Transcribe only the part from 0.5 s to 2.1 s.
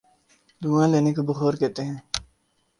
دھواں لینے کو بخور کہتے ہیں۔